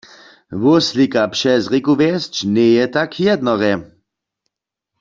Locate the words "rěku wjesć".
1.71-2.33